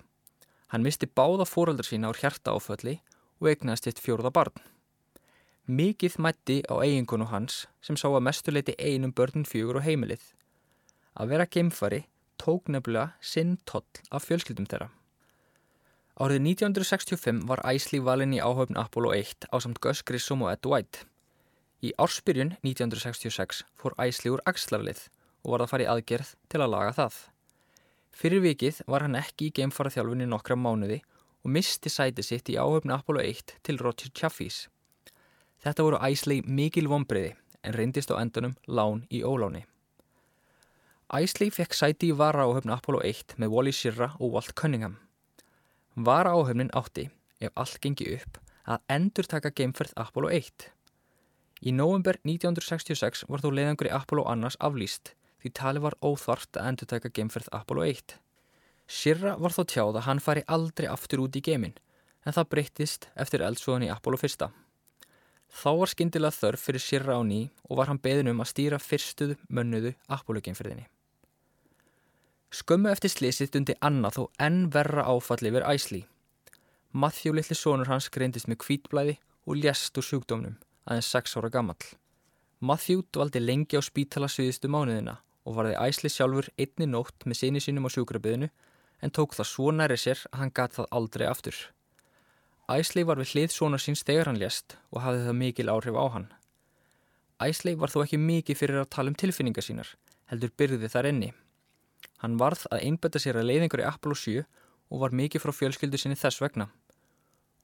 Hann 0.73 0.85
misti 0.87 1.05
báða 1.05 1.45
fóröldar 1.45 1.85
sína 1.85 2.09
á 2.09 2.17
hjarta 2.17 2.55
áfölli 2.57 2.95
og 3.43 3.51
egnaðist 3.51 3.91
eitt 3.91 4.01
fjórða 4.01 4.31
barn. 4.33 4.55
Mikið 5.69 6.17
mætti 6.25 6.57
á 6.65 6.81
eiginkonu 6.81 7.27
hans 7.29 7.67
sem 7.85 7.99
sá 8.01 8.09
að 8.09 8.25
mestuleiti 8.25 8.73
einum 8.81 9.13
börnin 9.13 9.45
fjögur 9.45 9.83
og 9.83 9.85
heimilið. 9.85 10.23
Að 11.13 11.35
vera 11.35 11.47
geimfari 11.47 12.07
tók 12.41 12.73
nefnilega 12.73 13.13
sinn 13.21 13.59
toll 13.69 13.85
af 14.11 14.25
fjölskyldum 14.25 14.67
þeirra. 14.67 14.89
Árið 16.17 16.41
1965 16.57 17.45
var 17.49 17.63
Æsli 17.69 18.01
valin 18.01 18.33
í 18.33 18.41
áhaupn 18.41 18.81
Apollo 18.81 19.13
1 19.17 19.53
á 19.53 19.57
samt 19.61 19.81
Gus 19.85 20.01
Grissom 20.03 20.43
og 20.47 20.55
Ed 20.55 20.65
White. 20.65 21.05
Í 21.85 21.93
ársbyrjun 22.01 22.57
1966 22.65 23.63
fór 23.77 23.97
Æsli 24.01 24.33
úr 24.33 24.43
axlarlið 24.49 25.07
og 25.45 25.55
var 25.55 25.65
að 25.67 25.73
fara 25.73 25.87
í 25.87 25.93
aðgerð 25.95 26.35
til 26.49 26.65
að 26.65 26.75
laga 26.75 26.97
það. 26.97 27.17
Fyrir 28.13 28.43
vikið 28.45 28.83
var 28.93 29.07
hann 29.07 29.17
ekki 29.17 29.49
í 29.49 29.55
geimfaraþjálfunni 29.57 30.27
nokkra 30.29 30.57
mánuði 30.59 31.01
og 31.43 31.55
misti 31.57 31.91
sæti 31.91 32.23
sitt 32.23 32.51
í 32.53 32.59
áhöfni 32.61 32.93
Apollo 32.95 33.25
1 33.25 33.57
til 33.65 33.81
Roger 33.81 34.13
Chaffees. 34.13 34.67
Þetta 35.65 35.87
voru 35.87 36.01
Æsli 36.05 36.43
mikil 36.45 36.91
vonbreiði 36.93 37.33
en 37.63 37.77
reyndist 37.79 38.13
á 38.13 38.21
endunum 38.21 38.57
lán 38.69 39.07
í 39.11 39.23
óláni. 39.25 39.65
Æsli 41.13 41.49
fekk 41.55 41.75
sæti 41.77 42.13
í 42.13 42.19
vara 42.19 42.45
áhöfni 42.45 42.75
Apollo 42.75 43.01
1 43.09 43.37
með 43.41 43.55
Wally 43.55 43.73
Schirra 43.73 44.13
og 44.19 44.37
Walt 44.37 44.55
Cunningham. 44.61 44.99
Vara 45.97 46.33
áhöfnin 46.37 46.73
átti, 46.77 47.09
ef 47.41 47.53
allt 47.57 47.81
gengi 47.81 48.13
upp, 48.17 48.39
að 48.69 48.85
endur 48.93 49.29
taka 49.29 49.51
geimferð 49.51 49.97
Apollo 49.97 50.31
1. 50.37 50.69
Í 51.63 51.73
nóvember 51.73 52.21
1966 52.27 53.27
var 53.29 53.43
þó 53.43 53.51
leiðangur 53.53 53.91
í 53.91 53.97
Apollo 53.97 54.25
annars 54.31 54.57
aflýst 54.61 55.15
því 55.43 55.51
tali 55.59 55.83
var 55.83 55.99
óþvart 55.99 56.59
að 56.61 56.69
endur 56.71 56.89
taka 56.93 57.11
geimferð 57.11 57.51
Apollo 57.57 57.87
1. 57.91 58.15
Sirra 58.87 59.35
var 59.41 59.55
þó 59.55 59.63
tjáð 59.67 59.97
að 59.99 60.07
hann 60.07 60.21
fari 60.23 60.45
aldrei 60.47 60.87
aftur 60.91 61.25
út 61.25 61.39
í 61.39 61.43
geimin 61.43 61.75
en 62.23 62.37
það 62.37 62.51
breyttist 62.55 63.09
eftir 63.19 63.43
eldsvoðan 63.43 63.89
í 63.89 63.91
Apollo 63.91 64.21
1. 64.23 64.53
Þá 65.53 65.71
var 65.81 65.91
skindilega 65.91 66.37
þörf 66.37 66.67
fyrir 66.69 66.85
Sirra 66.85 67.19
á 67.19 67.23
ný 67.27 67.41
og 67.69 67.81
var 67.81 67.91
hann 67.91 68.01
beðin 68.03 68.31
um 68.33 68.43
að 68.45 68.53
stýra 68.53 68.79
fyrstuðu 68.81 69.37
mönnuðu 69.51 69.95
Apollo 70.09 70.45
geimferðinni. 70.47 70.87
Skömmu 72.53 72.93
eftir 72.93 73.11
slísið 73.11 73.51
dundi 73.57 73.77
annað 73.81 74.19
þó 74.19 74.25
enn 74.47 74.63
verra 74.73 75.07
áfalli 75.09 75.51
yfir 75.51 75.67
æsli. 75.67 76.03
Matthew 76.93 77.35
litli 77.35 77.57
sonur 77.57 77.89
hans 77.89 78.11
greindist 78.13 78.49
með 78.49 78.61
kvítblæði 78.67 79.19
og 79.49 79.59
ljast 79.59 79.97
úr 79.99 80.07
sjúkdómnum 80.07 80.59
aðeins 80.87 81.11
6 81.17 81.39
ára 81.41 81.51
gammal. 81.51 81.81
Matthew 82.61 83.03
dvaldi 83.11 83.41
lengi 83.43 83.81
á 83.81 83.83
spítala 83.83 84.29
sviðistu 84.31 84.69
mánuðina 84.71 85.17
og 85.47 85.57
varði 85.59 85.79
æsli 85.79 86.11
sjálfur 86.13 86.49
einni 86.61 86.89
nótt 86.91 87.27
með 87.27 87.41
sinni 87.41 87.63
sínum 87.63 87.89
á 87.89 87.91
sjúkrabiðinu 87.95 88.49
en 89.03 89.15
tók 89.15 89.35
það 89.37 89.51
svo 89.51 89.73
næri 89.75 89.99
sér 89.99 90.21
að 90.31 90.43
hann 90.43 90.55
gat 90.55 90.77
það 90.77 90.91
aldrei 90.99 91.27
aftur. 91.27 91.57
Æsli 92.71 93.03
var 93.05 93.19
við 93.19 93.35
hlið 93.35 93.55
svona 93.57 93.81
síns 93.83 94.05
þegar 94.07 94.31
hann 94.31 94.39
lést 94.41 94.77
og 94.95 95.03
hafði 95.03 95.27
það 95.27 95.39
mikil 95.41 95.69
áhrif 95.73 95.99
á 95.99 96.07
hann. 96.15 96.29
Æsli 97.43 97.75
var 97.75 97.91
þó 97.91 98.05
ekki 98.05 98.21
mikið 98.23 98.59
fyrir 98.61 98.83
að 98.83 98.93
tala 98.95 99.11
um 99.11 99.19
tilfinningar 99.19 99.67
sínar, 99.67 99.89
heldur 100.31 100.53
byrði 100.57 100.91
þar 100.93 101.09
enni. 101.11 101.33
Hann 102.23 102.39
varð 102.39 102.69
að 102.71 102.85
einbetta 102.87 103.19
sér 103.19 103.41
að 103.41 103.49
leiðingur 103.51 103.83
í 103.83 103.89
Apollo 103.89 104.15
7 104.15 104.45
og 104.93 105.03
var 105.03 105.17
mikið 105.19 105.43
frá 105.43 105.53
fjölskyldu 105.57 105.99
sinni 105.99 106.19
þess 106.19 106.39
vegna. 106.43 106.69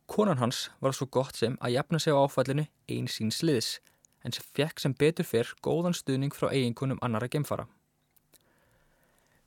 Konan 0.08 0.40
hans 0.42 0.66
var 0.82 0.96
svo 0.96 1.06
gott 1.06 1.36
sem 1.36 1.54
að 1.62 1.76
jafna 1.76 2.00
sig 2.02 2.16
á 2.16 2.18
áfallinu 2.18 2.64
einn 2.90 3.06
sín 3.12 3.30
sliðis, 3.30 3.76
en 4.24 4.34
sem 4.34 4.44
fekk 4.54 4.80
sem 4.82 4.94
betur 4.94 5.26
fyrr 5.26 5.50
góðan 5.64 5.96
stuðning 5.96 6.34
frá 6.34 6.50
eiginkunum 6.50 6.98
annara 7.02 7.28
gemfara. 7.28 7.66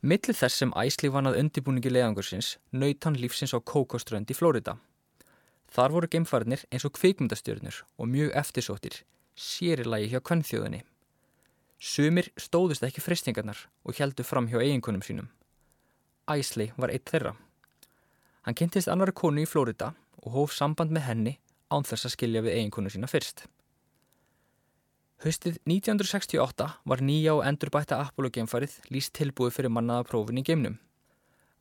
Millir 0.01 0.34
þess 0.34 0.58
sem 0.58 0.72
æsli 0.74 1.12
vanað 1.13 1.38
undibúningi 1.44 1.92
leiðangursins 1.92 2.56
nöyt 2.74 3.06
hann 3.06 3.20
lífsins 3.22 3.54
á 3.54 3.62
Kókoströnd 3.62 4.32
í 4.34 4.38
Flórida. 4.38 4.80
Þar 5.70 5.94
voru 5.94 6.10
gemfariðnir 6.10 6.63
eins 6.72 6.88
og 6.88 6.96
kvikmyndastjörnur 6.98 7.84
og 8.01 8.10
mjög 8.10 8.34
eftirsóttir, 8.42 8.96
sérilagi 9.38 10.10
hjá 10.10 10.20
kvennþjóðinni. 10.25 10.82
Sumir 11.78 12.32
stóðust 12.38 12.84
ekki 12.86 13.01
fristingarnar 13.06 13.62
og 13.86 13.96
heldu 14.01 14.25
fram 14.25 14.50
hjá 14.50 14.58
eiginkunum 14.58 15.06
sínum. 15.06 15.30
Æsli 16.30 16.72
var 16.82 16.92
eitt 16.94 17.06
þeirra. 17.10 17.36
Hann 18.42 18.58
kynntist 18.58 18.90
annari 18.90 19.13
konu 19.13 19.46
í 19.46 19.50
Flórida 19.50 19.94
og 20.25 20.34
hóf 20.34 20.58
samband 20.58 20.94
með 20.94 21.08
henni 21.08 21.38
án 21.70 21.86
þess 21.86 22.10
að 22.10 22.16
skilja 22.16 22.42
við 22.42 22.58
eiginkonu 22.58 22.90
sína 22.90 23.10
fyrst. 23.10 23.46
Haustið 25.22 25.60
1968 25.70 26.66
var 26.90 27.01
nýja 27.06 27.36
og 27.38 27.44
endurbætta 27.46 28.00
Apollo-geimfarið 28.01 28.80
líst 28.90 29.12
tilbúið 29.13 29.51
fyrir 29.54 29.70
mannaða 29.70 30.08
prófin 30.10 30.40
í 30.42 30.44
geimnum. 30.48 30.80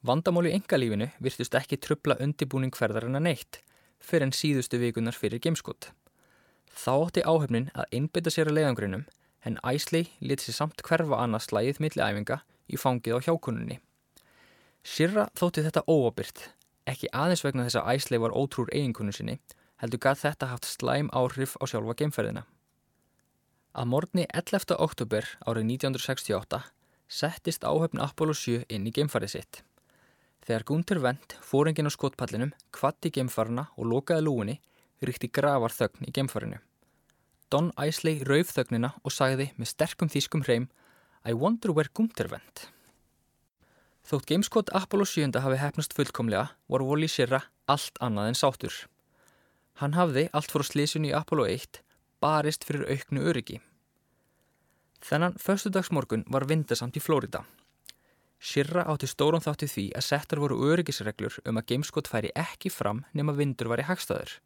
Vandamáli 0.00 0.49
í 0.49 0.57
engalífinu 0.57 1.11
virtust 1.21 1.57
ekki 1.59 1.76
trubla 1.76 2.14
undibúning 2.25 2.73
hverðarinn 2.73 3.19
að 3.19 3.26
neitt 3.26 3.59
fyrir 4.00 4.25
en 4.25 4.33
síðustu 4.33 4.79
vikunar 4.81 5.12
fyrir 5.12 5.43
geimskott. 5.45 5.90
Þá 6.73 6.93
átti 6.95 7.25
áhefnin 7.29 7.67
að 7.75 7.93
einbytta 7.99 8.33
sér 8.33 8.49
að 8.49 8.57
leiðangrinum 8.57 9.02
en 9.45 9.59
Æsley 9.61 10.09
lit 10.25 10.40
sér 10.40 10.57
samt 10.57 10.81
hverfa 10.87 11.19
annars 11.21 11.50
slæðið 11.50 11.83
milli 11.85 12.00
æfinga 12.00 12.38
í 12.73 12.81
fangið 12.81 13.21
á 13.21 13.25
hjákununni. 13.26 13.76
Sirra 14.81 15.26
þótti 15.37 15.67
þetta 15.67 15.85
óabyrt, 15.85 16.47
ekki 16.88 17.12
aðeins 17.12 17.45
vegna 17.45 17.69
þess 17.69 17.83
að 17.83 17.93
Æsley 17.93 18.25
var 18.25 18.33
ótrúr 18.33 18.73
eiginkonu 18.73 19.12
sinni, 19.12 19.37
heldur 19.85 20.00
gæð 20.00 20.25
þetta 20.25 20.50
haft 20.55 20.71
slæm 20.71 21.12
áhrif 21.12 21.59
á 21.61 21.69
sjálfa 21.69 21.99
geimferðina. 22.00 22.47
Að 23.70 23.86
morgni 23.86 24.24
11. 24.34 24.72
oktober 24.82 25.26
árið 25.46 25.68
1968 25.76 26.58
settist 27.06 27.62
áhöfn 27.62 28.00
Apollo 28.02 28.34
7 28.34 28.64
inn 28.66 28.88
í 28.88 28.90
geimfarið 28.90 29.30
sitt. 29.30 29.60
Þegar 30.42 30.64
Gunther 30.66 30.98
Wendt, 31.04 31.36
fóringin 31.38 31.86
á 31.86 31.94
skotpallinum, 31.94 32.50
kvatti 32.74 33.12
geimfarina 33.14 33.68
og 33.78 33.86
lokaði 33.86 34.24
lúinni, 34.26 34.56
ríkti 35.06 35.30
gravar 35.30 35.70
þögn 35.70 36.08
í 36.08 36.10
geimfarinu. 36.16 36.58
Don 37.46 37.68
Isley 37.78 38.24
rauf 38.26 38.50
þögnina 38.56 38.90
og 39.04 39.14
sagði 39.14 39.52
með 39.54 39.70
sterkum 39.70 40.10
þýskum 40.10 40.42
hreim 40.48 40.66
I 41.22 41.38
wonder 41.38 41.70
where 41.70 41.94
Gunther 41.94 42.26
Wendt. 42.32 42.64
Þótt 44.02 44.26
gameskot 44.26 44.72
Apollo 44.74 45.06
7 45.12 45.38
hafi 45.44 45.60
hefnast 45.62 45.94
fullkomlega 45.94 46.56
var 46.66 46.82
Wally 46.82 47.06
Schirra 47.06 47.44
allt 47.70 48.02
annað 48.02 48.32
en 48.32 48.40
sátur. 48.40 48.80
Hann 49.78 49.94
hafði 49.94 50.26
allt 50.34 50.50
fór 50.50 50.66
slísun 50.66 51.06
í 51.06 51.14
Apollo 51.14 51.46
1 51.54 51.82
barist 52.20 52.66
fyrir 52.68 52.86
auknu 52.90 53.24
öryggi. 53.30 53.60
Þennan 55.00 55.38
föstudagsmorgun 55.40 56.26
var 56.28 56.44
vindasamt 56.48 56.98
í 56.98 57.02
Flórida. 57.02 57.42
Shirra 58.40 58.86
átti 58.88 59.08
stóran 59.08 59.44
þátti 59.44 59.68
því 59.68 59.86
að 59.96 60.06
settar 60.06 60.40
voru 60.40 60.58
öryggisreglur 60.70 61.40
um 61.48 61.60
að 61.60 61.66
gameskot 61.72 62.08
færi 62.08 62.30
ekki 62.36 62.72
fram 62.72 63.02
nema 63.16 63.34
vindur 63.36 63.68
var 63.72 63.82
í 63.82 63.88
hagstaður. 63.88 64.38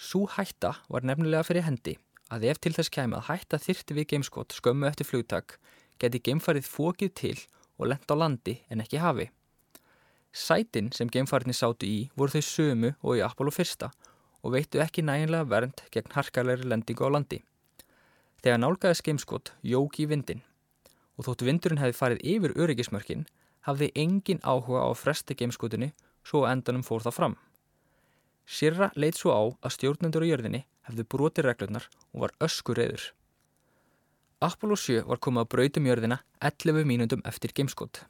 Sú 0.00 0.24
hætta 0.36 0.74
var 0.88 1.04
nefnilega 1.04 1.44
fyrir 1.48 1.66
hendi 1.66 1.98
að 2.32 2.46
ef 2.48 2.60
til 2.60 2.72
þess 2.76 2.92
kæmi 2.92 3.18
að 3.18 3.28
hætta 3.28 3.60
þyrti 3.60 3.96
við 3.98 4.08
gameskot 4.14 4.56
skömmu 4.56 4.88
eftir 4.88 5.08
flugtak 5.08 5.58
geti 6.00 6.22
gamefarið 6.24 6.68
fókið 6.68 7.12
til 7.20 7.36
og 7.78 7.90
lent 7.92 8.08
á 8.08 8.16
landi 8.16 8.56
en 8.72 8.80
ekki 8.84 9.00
hafi. 9.02 9.28
Sætin 10.32 10.88
sem 10.96 11.10
gamefarinni 11.12 11.52
sátu 11.52 11.84
í 11.84 11.98
voru 12.16 12.32
þau 12.32 12.48
sömu 12.48 12.94
og 13.02 13.20
í 13.20 13.24
Apollo 13.24 13.52
1 13.52 13.84
og 13.84 13.92
veittu 14.50 14.80
ekki 14.82 15.04
næginlega 15.06 15.46
vernd 15.46 15.84
gegn 15.94 16.16
harkalegri 16.16 16.66
lendingu 16.66 17.06
á 17.06 17.10
landi. 17.14 17.38
Þegar 18.42 18.58
nálgæði 18.58 18.98
skeimskot 18.98 19.52
jók 19.62 20.00
í 20.02 20.08
vindin 20.10 20.42
og 21.14 21.28
þóttu 21.28 21.46
vindurinn 21.46 21.78
hefði 21.78 21.98
farið 21.98 22.26
yfir 22.34 22.56
öryggismörkin 22.58 23.26
hafði 23.68 23.92
engin 23.94 24.42
áhuga 24.42 24.82
á 24.82 24.90
fresti 24.98 25.36
geimskotinu 25.38 25.92
svo 26.26 26.42
endanum 26.50 26.82
fór 26.82 27.04
það 27.04 27.18
fram. 27.18 27.36
Sirra 28.46 28.90
leitt 28.98 29.20
svo 29.20 29.30
á 29.30 29.42
að 29.62 29.74
stjórnendur 29.76 30.26
á 30.26 30.30
jörðinni 30.32 30.64
hefðu 30.88 31.04
broti 31.14 31.44
reglurnar 31.46 31.86
og 32.10 32.24
var 32.24 32.34
öskur 32.42 32.80
reyður. 32.80 33.12
Apollo 34.42 34.74
7 34.74 35.04
var 35.06 35.20
komið 35.22 35.44
að 35.44 35.52
brautum 35.54 35.86
jörðina 35.86 36.18
11 36.42 36.88
mínundum 36.88 37.22
eftir 37.30 37.54
geimskot. 37.54 38.02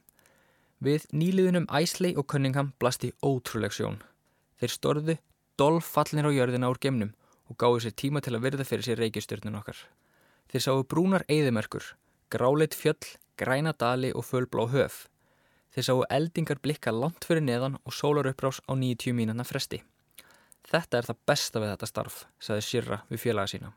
Við 0.81 1.05
nýliðunum 1.13 1.69
Æsley 1.69 2.17
og 2.17 2.25
Cunningham 2.33 2.73
blasti 2.81 3.13
ótrúleg 3.21 3.75
sjón. 3.77 4.01
Þeir 4.57 4.73
storðu 4.73 5.19
dolffallinir 5.63 6.27
á 6.27 6.33
jörðina 6.35 6.71
úr 6.73 6.81
gemnum 6.83 7.13
og 7.47 7.57
gáði 7.63 7.85
sér 7.85 7.95
tíma 8.03 8.23
til 8.25 8.35
að 8.35 8.45
verða 8.47 8.67
fyrir 8.67 8.87
sér 8.87 8.99
reykjastjörnun 8.99 9.59
okkar. 9.61 9.79
Þeir 10.51 10.65
sáu 10.67 10.83
brúnar 10.91 11.25
eigðimerkur, 11.31 11.85
gráleit 12.35 12.75
fjöll, 12.75 13.15
græna 13.39 13.73
dali 13.79 14.11
og 14.13 14.27
fölblá 14.27 14.67
höf. 14.73 15.07
Þeir 15.73 15.87
sáu 15.89 16.03
eldingar 16.11 16.61
blikka 16.65 16.93
langt 16.93 17.25
fyrir 17.29 17.45
neðan 17.47 17.79
og 17.87 17.95
sólaruppbrás 17.95 18.61
á 18.67 18.73
90 18.75 19.15
mínuna 19.17 19.47
fresti. 19.47 19.81
Þetta 20.67 20.99
er 20.99 21.09
það 21.09 21.23
besta 21.31 21.63
við 21.63 21.73
þetta 21.73 21.91
starf, 21.91 22.19
saði 22.43 22.67
Sirra 22.67 23.01
við 23.09 23.25
félaga 23.25 23.55
sína. 23.55 23.73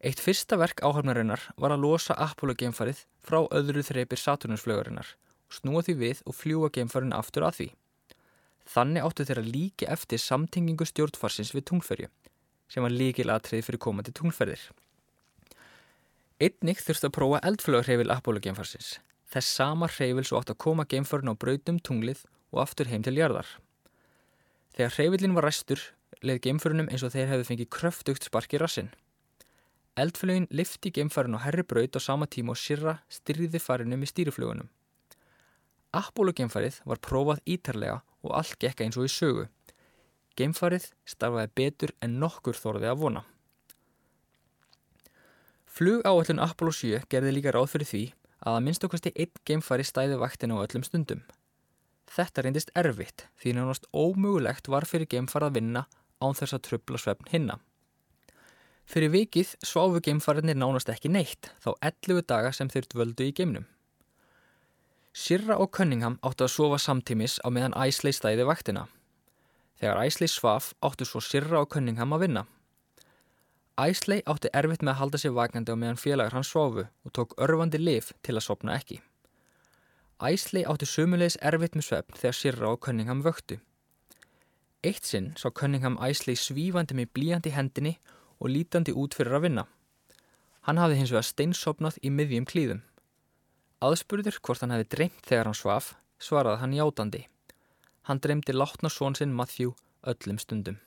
Eitt 0.00 0.20
fyrsta 0.22 0.58
verk 0.58 0.82
áhafnarinnar 0.82 1.44
var 1.58 1.74
að 1.74 1.84
losa 1.84 2.14
Apollo 2.14 2.54
geimfarið 2.58 3.04
frá 3.20 3.40
öðru 3.50 3.82
þreipir 3.82 4.20
Saturnusflögarinnar 4.22 5.16
snúa 5.52 5.82
því 5.84 5.94
við 6.02 6.22
og 6.28 6.36
fljúa 6.36 6.70
geimfarin 6.72 7.14
aftur 7.16 7.46
að 7.48 7.58
því. 7.58 7.68
Þannig 8.68 9.06
áttu 9.06 9.24
þeirra 9.24 9.44
líki 9.46 9.88
eftir 9.88 10.20
samtengingu 10.20 10.86
stjórnfarsins 10.88 11.54
við 11.56 11.68
tungferju 11.70 12.10
sem 12.68 12.84
var 12.84 12.92
líkil 12.92 13.30
aðtrið 13.32 13.64
fyrir 13.64 13.80
komandi 13.80 14.12
tungferðir. 14.12 14.60
Einnig 16.38 16.82
þurfti 16.84 17.08
að 17.08 17.14
prófa 17.16 17.40
eldflögarheifil 17.48 18.12
Apollo 18.12 18.42
geimfarsins. 18.44 18.98
Þess 19.32 19.54
sama 19.56 19.88
heifil 19.88 20.24
svo 20.28 20.38
átt 20.38 20.52
að 20.52 20.60
koma 20.64 20.84
geimfarin 20.84 21.32
á 21.32 21.40
brautum 21.40 21.80
tunglið 21.80 22.26
og 22.52 22.60
aftur 22.62 22.90
heim 22.92 23.02
til 23.04 23.16
jarðar. 23.16 23.48
Þegar 24.76 24.98
heifilin 25.00 25.34
var 25.34 25.48
ræstur 25.48 25.80
leið 26.22 26.40
geimfarinnum 26.46 26.88
eins 26.92 27.04
og 27.06 27.12
þeir 27.14 27.30
hefði 27.32 27.48
fengið 27.48 27.70
kröftugt 27.74 28.26
spark 28.28 28.54
í 28.54 28.60
rassin. 28.60 28.90
Eldflögin 29.98 30.46
lifti 30.54 30.92
geimfarin 30.94 31.34
á 31.34 31.42
herri 31.42 31.64
braut 31.66 31.96
á 31.98 32.00
sama 32.02 32.28
tíma 32.30 32.54
og 32.54 32.60
sirra 32.60 32.98
styrði 33.10 33.58
farinum 33.62 34.04
í 34.04 34.10
stýriflugunum. 34.10 34.68
Apollo 35.98 36.34
geimfarið 36.36 36.82
var 36.86 37.00
prófað 37.02 37.42
ítarlega 37.48 38.02
og 38.28 38.36
allt 38.40 38.58
gekka 38.60 38.84
eins 38.84 38.98
og 39.00 39.08
í 39.08 39.12
sögu. 39.12 39.48
Geimfarið 40.38 40.90
starfaði 41.08 41.50
betur 41.58 41.94
en 42.04 42.20
nokkur 42.22 42.56
þorði 42.56 42.92
að 42.92 43.00
vona. 43.02 43.24
Flug 45.66 46.04
áallun 46.06 46.42
Apollo 46.42 46.74
7 46.74 47.04
gerði 47.10 47.34
líka 47.36 47.54
ráð 47.54 47.72
fyrir 47.74 47.90
því 47.90 48.04
að 48.38 48.56
að 48.56 48.64
minnst 48.66 48.84
okkusti 48.86 49.12
einn 49.14 49.42
geimfari 49.46 49.86
stæði 49.86 50.18
vaktin 50.20 50.54
á 50.54 50.56
öllum 50.62 50.84
stundum. 50.86 51.22
Þetta 52.08 52.44
reyndist 52.44 52.72
erfitt 52.78 53.26
því 53.40 53.54
nánast 53.56 53.88
ómögulegt 53.92 54.70
var 54.72 54.86
fyrir 54.88 55.10
geimfar 55.10 55.46
að 55.46 55.58
vinna 55.58 55.84
án 56.22 56.36
þess 56.38 56.56
að 56.56 56.64
tröfla 56.68 57.00
svefn 57.02 57.30
hinna. 57.32 57.58
Fyrir 58.88 59.12
vikið 59.12 59.54
sváfu 59.68 60.00
geimfariðnir 60.04 60.56
nánast 60.56 60.88
ekki 60.88 61.10
neitt 61.12 61.50
þá 61.60 61.74
11 61.90 62.24
daga 62.30 62.52
sem 62.56 62.70
þeir 62.72 62.88
dvöldu 62.94 63.28
í 63.28 63.34
geimnum. 63.36 63.66
Sirra 65.18 65.56
og 65.58 65.72
Cunningham 65.74 66.14
áttu 66.22 66.44
að 66.46 66.52
sofa 66.52 66.76
samtímis 66.78 67.40
á 67.42 67.50
meðan 67.50 67.72
Æsley 67.74 68.14
stæði 68.14 68.44
vaktina. 68.46 68.84
Þegar 69.80 69.98
Æsley 70.04 70.30
svaf 70.30 70.68
áttu 70.78 71.08
svo 71.08 71.18
Sirra 71.18 71.64
og 71.64 71.72
Cunningham 71.72 72.14
að 72.14 72.22
vinna. 72.22 72.42
Æsley 73.82 74.22
átti 74.30 74.52
erfitt 74.60 74.84
með 74.86 74.92
að 74.92 75.00
halda 75.00 75.20
sér 75.22 75.34
vakandi 75.34 75.74
á 75.74 75.80
meðan 75.80 75.98
félagar 75.98 76.36
hans 76.38 76.52
sváfu 76.54 76.84
og 76.86 77.14
tók 77.18 77.34
örfandi 77.34 77.80
lif 77.82 78.12
til 78.22 78.36
að 78.38 78.46
sopna 78.46 78.76
ekki. 78.78 79.00
Æsley 80.22 80.62
átti 80.70 80.86
sumulegis 80.86 81.38
erfitt 81.50 81.74
með 81.74 81.88
svefn 81.88 82.20
þegar 82.20 82.38
Sirra 82.38 82.70
og 82.76 82.80
Cunningham 82.86 83.24
vöktu. 83.26 83.58
Eitt 84.86 85.02
sinn 85.02 85.32
sá 85.34 85.50
Cunningham 85.50 85.98
Æsley 85.98 86.38
svífandi 86.38 86.94
með 86.94 87.10
blíjandi 87.18 87.56
hendinni 87.58 87.96
og 88.38 88.54
lítandi 88.54 88.94
út 88.94 89.18
fyrir 89.18 89.34
að 89.40 89.48
vinna. 89.48 89.66
Hann 90.62 90.78
hafði 90.78 91.02
hins 91.02 91.10
vegar 91.10 91.26
steinsopnað 91.26 91.98
í 92.06 92.14
miðjum 92.14 92.46
klíðum. 92.46 92.86
Aðspurður 93.78 94.40
hvort 94.42 94.64
hann 94.64 94.74
hefði 94.74 94.88
dreymt 94.94 95.26
þegar 95.28 95.46
hann 95.46 95.54
svaf, 95.54 95.92
svaraði 96.18 96.62
hann 96.64 96.74
játandi. 96.74 97.20
Hann 98.10 98.18
dreymdi 98.24 98.54
látna 98.56 98.90
són 98.90 99.14
sinn 99.14 99.36
Matthew 99.36 99.76
öllum 100.02 100.40
stundum. 100.42 100.80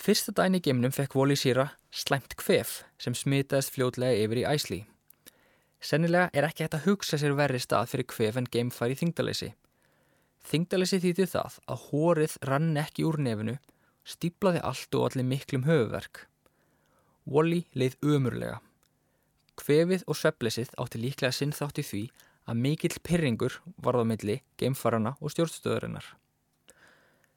Fyrsta 0.00 0.32
dæn 0.36 0.56
í 0.56 0.60
geimnum 0.64 0.92
fekk 0.92 1.16
Wally 1.16 1.36
Schirra 1.36 1.70
slæmt 1.92 2.36
kvef 2.40 2.82
sem 3.00 3.16
smitaðist 3.16 3.72
fljótlega 3.74 4.20
yfir 4.26 4.42
í 4.42 4.46
æsli. 4.48 4.80
Sennilega 5.80 6.28
er 6.36 6.48
ekki 6.48 6.66
hægt 6.66 6.76
að 6.76 6.86
hugsa 6.88 7.16
sér 7.20 7.36
verri 7.36 7.60
stað 7.60 7.92
fyrir 7.94 8.08
kvef 8.12 8.36
en 8.36 8.48
geimfari 8.52 8.96
þingdalessi. 9.00 9.54
Þingdalessi 10.52 11.00
þýtti 11.00 11.28
það 11.32 11.60
að 11.64 11.84
hórið 11.88 12.38
rann 12.48 12.72
ekki 12.80 13.04
úr 13.08 13.20
nefnu, 13.24 13.56
stíplaði 14.04 14.60
allt 14.64 14.96
og 14.96 15.08
allir 15.08 15.28
miklum 15.28 15.64
höfuverk. 15.68 16.26
Wally 17.24 17.64
leið 17.72 17.96
umurlega. 18.04 18.60
Kvefið 19.60 20.06
og 20.08 20.16
sveplesið 20.16 20.72
átti 20.80 20.98
líklega 21.02 21.34
sinn 21.36 21.52
þátt 21.52 21.82
í 21.82 21.84
því 21.84 22.02
að 22.48 22.60
mikill 22.64 22.96
pyrringur 23.04 23.60
varð 23.84 24.02
á 24.02 24.10
milli 24.10 24.36
geimfarana 24.58 25.12
og 25.20 25.34
stjórnstöðurinnar. 25.34 26.06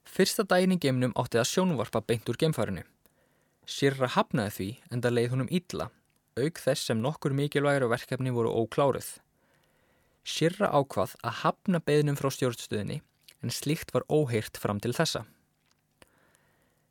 Fyrsta 0.07 0.45
daginn 0.47 0.75
í 0.75 0.79
geimnum 0.79 1.13
átti 1.19 1.39
það 1.39 1.49
sjónvarpa 1.51 2.01
beint 2.07 2.29
úr 2.31 2.39
geimfarinu. 2.39 2.83
Sirra 3.65 4.09
hafnaði 4.15 4.55
því 4.57 4.69
en 4.91 5.03
það 5.03 5.15
leið 5.17 5.29
honum 5.33 5.51
illa, 5.59 5.89
auk 6.39 6.63
þess 6.63 6.89
sem 6.89 6.99
nokkur 7.03 7.35
mikilvægur 7.37 7.91
verkefni 7.91 8.33
voru 8.35 8.51
ókláruð. 8.63 9.09
Sirra 10.23 10.71
ákvað 10.71 11.15
að 11.23 11.39
hafna 11.43 11.83
beðnum 11.83 12.19
frá 12.19 12.31
stjórnstöðinni 12.31 13.01
en 13.43 13.51
slíkt 13.51 13.91
var 13.95 14.07
óheirt 14.07 14.59
fram 14.59 14.79
til 14.79 14.95
þessa. 14.95 15.25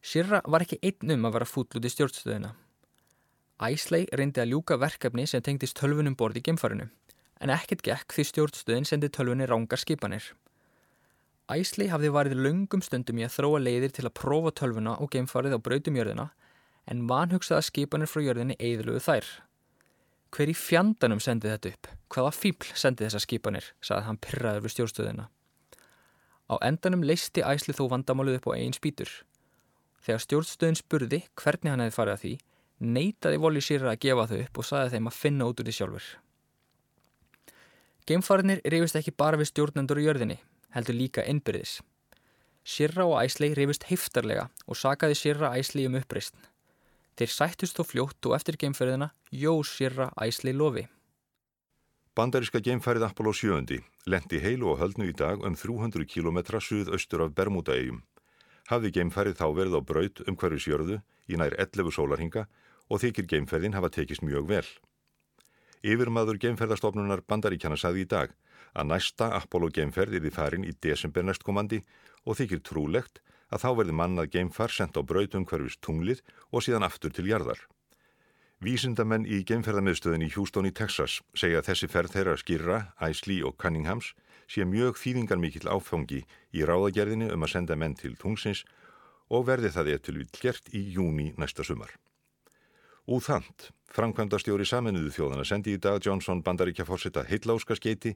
Sirra 0.02 0.42
var 0.44 0.64
ekki 0.64 0.80
einn 0.82 1.16
um 1.16 1.28
að 1.28 1.38
vera 1.38 1.48
fúll 1.48 1.68
út 1.68 1.86
í 1.86 1.92
stjórnstöðina. 1.92 2.52
Æsley 3.62 4.08
reyndi 4.18 4.42
að 4.42 4.56
ljúka 4.56 4.76
verkefni 4.80 5.22
sem 5.30 5.42
tengdist 5.44 5.76
tölvunum 5.78 6.16
borð 6.18 6.40
í 6.40 6.42
gemfarinu, 6.48 6.88
en 7.38 7.52
ekkert 7.54 7.84
gekk 7.86 8.16
því 8.16 8.24
stjórnstöðin 8.30 8.88
sendi 8.88 9.10
tölvunni 9.12 9.46
rángar 9.46 9.78
skipanir. 9.78 10.32
Æsley 11.52 11.90
hafði 11.92 12.10
varið 12.14 12.42
lungum 12.42 12.82
stundum 12.82 13.20
í 13.20 13.26
að 13.26 13.36
þróa 13.36 13.62
leiðir 13.62 13.94
til 13.94 14.06
að 14.08 14.16
prófa 14.18 14.54
tölvuna 14.58 14.96
og 14.98 15.12
gemfarið 15.14 15.54
á 15.54 15.64
brautumjörðina, 15.68 16.26
en 16.90 17.06
vanhugsaða 17.06 17.62
skipanir 17.68 18.10
frá 18.10 18.24
jörðinni 18.24 18.58
eðluðu 18.58 19.02
þær. 19.06 19.30
Hver 20.32 20.50
í 20.50 20.56
fjandanum 20.56 21.20
sendi 21.22 21.50
þetta 21.52 21.74
upp? 21.74 21.90
Hvaða 22.10 22.34
fíbl 22.34 22.70
sendi 22.74 23.04
þessa 23.06 23.22
skipanir? 23.22 23.66
saði 23.84 24.08
hann 24.08 24.22
pyrraður 24.26 24.64
við 24.64 24.74
stjórnstöðina. 24.74 25.28
Á 26.50 26.54
endanum 26.66 27.04
leisti 27.06 27.44
Æsley 27.46 27.76
þó 27.76 27.84
vandamálið 27.92 28.40
upp 28.40 28.48
á 28.50 28.56
eigin 28.56 28.74
spýtur. 28.74 29.12
Þegar 30.02 30.24
stjórnstöðin 30.24 30.80
spurði 30.80 31.20
hvernig 31.38 31.70
hann 31.70 31.84
hefði 31.84 31.96
farið 31.98 32.14
að 32.16 32.24
því, 32.24 32.32
neytaði 32.82 33.40
Voli 33.42 33.62
Sýra 33.62 33.92
að 33.92 34.02
gefa 34.04 34.28
þau 34.30 34.38
upp 34.42 34.60
og 34.60 34.68
saði 34.68 34.92
þeim 34.94 35.08
að 35.10 35.18
finna 35.18 35.48
út 35.48 35.62
úr 35.62 35.68
því 35.68 35.74
sjálfur. 35.78 36.06
Geimfariðnir 38.08 38.62
reyfist 38.66 38.98
ekki 38.98 39.14
bara 39.14 39.38
við 39.38 39.52
stjórnendur 39.52 40.00
í 40.02 40.06
jörðinni, 40.08 40.38
heldur 40.74 40.98
líka 40.98 41.26
innbyrðis. 41.30 41.76
Sýra 42.66 43.06
og 43.06 43.20
Æsley 43.22 43.54
reyfist 43.54 43.86
heiftarlega 43.90 44.48
og 44.66 44.78
sagaði 44.78 45.18
Sýra 45.18 45.52
Æsley 45.58 45.86
um 45.86 45.98
uppreist. 45.98 46.34
Þeir 47.18 47.30
sættust 47.30 47.78
þó 47.78 47.86
fljótt 47.86 48.26
og 48.26 48.34
eftir 48.38 48.58
geimfariðina 48.58 49.12
jós 49.30 49.70
Sýra 49.76 50.10
Æsley 50.18 50.56
lofi. 50.56 50.88
Bandaríska 52.12 52.60
geimfærið 52.60 53.06
Apollo 53.06 53.32
7 53.32 53.78
lendi 54.04 54.40
heilu 54.42 54.72
og 54.74 54.82
höldnu 54.82 55.06
í 55.08 55.14
dag 55.16 55.40
um 55.46 55.54
300 55.56 56.04
km 56.04 56.42
suðaustur 56.60 57.22
af 57.24 57.32
Bermudaegjum. 57.38 58.02
Hafði 58.68 58.90
geimfærið 58.98 59.38
þá 59.38 59.46
verið 59.56 59.78
á 59.78 59.80
braut 59.80 60.20
um 60.26 60.36
hverju 60.36 60.60
sjörðu 60.60 60.98
í 61.32 61.38
nær 61.40 61.56
11 61.56 61.94
sólarhinga 61.96 62.44
og 62.92 63.00
þykir 63.00 63.28
geimferðin 63.30 63.76
hafa 63.78 63.88
tekist 63.94 64.24
mjög 64.26 64.48
vel. 64.50 64.66
Yfirmaður 65.82 66.38
geimferðarstofnunar 66.44 67.24
Bandaríkjana 67.26 67.78
sagði 67.80 68.04
í 68.04 68.10
dag 68.12 68.34
að 68.76 68.88
næsta 68.92 69.32
Apollo 69.38 69.72
geimferð 69.74 70.18
er 70.18 70.28
í 70.28 70.32
farin 70.32 70.66
í 70.68 70.72
desember 70.84 71.24
næstkomandi 71.26 71.80
og 72.28 72.38
þykir 72.38 72.62
trúlegt 72.68 73.22
að 73.52 73.64
þá 73.64 73.70
verði 73.80 73.96
mannað 73.98 74.32
geimfar 74.36 74.72
sendt 74.72 74.96
á 74.96 75.02
brautum 75.02 75.46
hverjus 75.48 75.78
tunglið 75.84 76.22
og 76.52 76.64
síðan 76.64 76.86
aftur 76.86 77.12
til 77.12 77.26
jarðar. 77.28 77.60
Vísindamenn 78.62 79.26
í 79.26 79.40
geimferðarmiðstöðin 79.48 80.22
í 80.28 80.30
Houston 80.36 80.68
í 80.68 80.70
Texas 80.70 81.18
segja 81.34 81.58
að 81.58 81.72
þessi 81.72 81.88
ferð 81.90 82.14
þeirra 82.14 82.36
skýrra, 82.38 82.78
Æsli 83.02 83.40
og 83.42 83.56
Cunninghams 83.58 84.12
sé 84.46 84.62
mjög 84.68 85.00
þýðingar 85.00 85.42
mikill 85.42 85.66
áfangi 85.66 86.22
í 86.54 86.62
ráðagerðinu 86.62 87.32
um 87.34 87.42
að 87.42 87.54
senda 87.56 87.76
menn 87.76 87.98
til 87.98 88.14
tungsins 88.20 88.62
og 89.32 89.48
verði 89.50 89.72
það 89.74 89.92
eftir 89.96 90.22
gert 90.38 90.70
í 90.70 90.84
júni 90.94 91.32
næsta 91.34 91.66
sumar. 91.66 91.90
Úþant, 93.10 93.72
framkvæmdastjóri 93.90 94.62
saminuðu 94.62 95.08
þjóðana 95.10 95.42
sendi 95.42 95.72
í 95.74 95.78
dag 95.82 95.96
Johnson 96.06 96.38
bandaríkja 96.46 96.84
fórsetta 96.86 97.24
heitláska 97.26 97.74
skeiti 97.74 98.12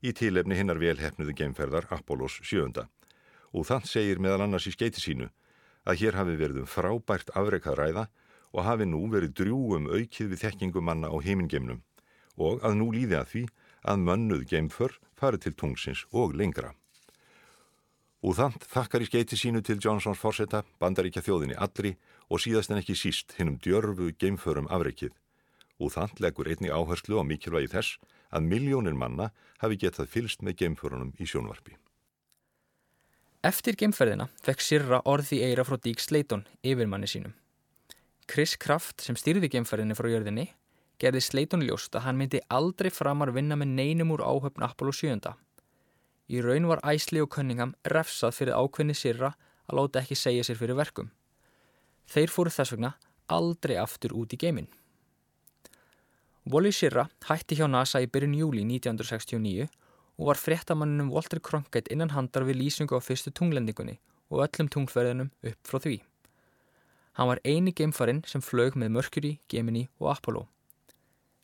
í 0.00 0.14
tilefni 0.16 0.56
hinnar 0.56 0.80
velhefnuðu 0.80 1.34
geimferðar 1.36 1.90
Apollos 1.92 2.38
7. 2.48 2.86
Úþant 3.52 3.84
segir 3.84 4.16
meðal 4.16 4.46
annars 4.46 4.64
í 4.64 4.72
skeiti 4.72 5.04
sínu 5.04 5.28
að 5.84 6.00
hér 6.00 6.16
hafi 6.16 6.38
verið 6.40 6.62
um 6.62 6.72
frábært 6.72 7.34
afreikað 7.36 7.76
ræða 7.82 8.06
og 8.56 8.64
hafi 8.64 8.88
nú 8.88 9.02
verið 9.12 9.36
drjúum 9.42 9.92
aukið 9.92 10.32
við 10.32 10.44
þekkingum 10.46 10.88
manna 10.88 11.12
á 11.12 11.16
heimingeimnum 11.20 11.84
og 12.40 12.64
að 12.64 12.80
nú 12.80 12.88
líði 12.96 13.20
að 13.20 13.32
því 13.34 13.46
að 13.92 14.04
mönnuð 14.08 14.48
geimför 14.54 14.96
farið 15.20 15.44
til 15.44 15.56
tungsins 15.60 16.06
og 16.16 16.32
lengra. 16.32 16.72
Úþant 18.20 18.66
þakkar 18.68 19.00
í 19.00 19.06
skeiti 19.08 19.36
sínu 19.40 19.62
til 19.64 19.78
Johnsons 19.80 20.20
fórsetta 20.20 20.60
bandaríkja 20.82 21.22
þjóðinni 21.24 21.56
allri 21.56 21.94
og 22.28 22.42
síðast 22.44 22.72
en 22.72 22.80
ekki 22.82 22.96
síst 22.98 23.32
hinnum 23.38 23.56
djörfu 23.64 24.10
geimförum 24.20 24.68
afreikið. 24.68 25.14
Úþant 25.80 26.20
leggur 26.20 26.50
einni 26.52 26.68
áherslu 26.68 27.16
á 27.16 27.24
mikilvægi 27.24 27.72
þess 27.72 27.96
að 28.28 28.50
miljónir 28.52 28.92
manna 28.92 29.30
hafi 29.62 29.80
getað 29.80 30.12
fylst 30.12 30.44
með 30.44 30.58
geimförunum 30.60 31.14
í 31.16 31.24
sjónvarpi. 31.24 31.78
Eftir 33.40 33.78
geimferðina 33.80 34.28
fekk 34.44 34.60
Sirra 34.60 35.00
orði 35.08 35.40
eira 35.46 35.64
frá 35.64 35.78
Dík 35.80 36.02
Sleiton 36.04 36.44
yfirmanni 36.60 37.08
sínum. 37.08 37.32
Chris 38.28 38.52
Kraft 38.60 39.00
sem 39.00 39.16
styrði 39.16 39.48
geimferðinni 39.48 39.96
frá 39.96 40.10
jörðinni 40.12 40.50
gerði 41.00 41.22
Sleiton 41.24 41.64
ljóst 41.64 41.96
að 41.96 42.04
hann 42.04 42.20
myndi 42.20 42.44
aldrei 42.52 42.90
framar 42.92 43.32
vinna 43.32 43.56
með 43.56 43.72
neinum 43.78 44.12
úr 44.12 44.20
áhöfn 44.28 44.68
Apollo 44.68 44.92
7. 44.92 45.32
Í 46.30 46.38
raun 46.44 46.68
var 46.70 46.82
Æsli 46.86 47.18
og 47.24 47.32
Cunningham 47.34 47.72
refsað 47.90 48.36
fyrir 48.36 48.54
ákveðni 48.54 48.94
Sirra 48.94 49.32
að 49.66 49.80
láta 49.80 50.02
ekki 50.04 50.18
segja 50.18 50.44
sér 50.46 50.60
fyrir 50.60 50.78
verkum. 50.78 51.08
Þeir 52.10 52.30
fóru 52.30 52.52
þess 52.54 52.74
vegna 52.76 52.92
aldrei 53.30 53.74
aftur 53.82 54.14
út 54.14 54.34
í 54.34 54.38
geimin. 54.38 54.68
Wally 56.50 56.70
Schirra 56.74 57.08
hætti 57.26 57.58
hjá 57.58 57.66
NASA 57.70 58.00
í 58.02 58.06
byrjun 58.10 58.38
júli 58.38 58.62
1969 58.66 59.66
og 60.20 60.30
var 60.30 60.38
fréttamannunum 60.38 61.10
Walter 61.10 61.42
Cronkite 61.42 61.90
innan 61.90 62.14
handar 62.14 62.46
við 62.46 62.62
lýsingu 62.62 62.94
á 62.94 63.02
fyrstu 63.02 63.34
tunglendingunni 63.34 63.98
og 64.30 64.46
öllum 64.46 64.70
tunglferðinum 64.70 65.34
upp 65.50 65.60
frá 65.66 65.82
því. 65.82 65.98
Hann 67.18 67.30
var 67.32 67.42
eini 67.42 67.74
geimfarinn 67.74 68.22
sem 68.26 68.42
flög 68.44 68.78
með 68.78 68.94
Mercury, 68.94 69.36
Gemini 69.50 69.88
og 69.98 70.14
Apollo. 70.14 70.46